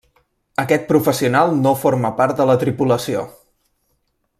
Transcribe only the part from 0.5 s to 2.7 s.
Aquest professional no forma part de la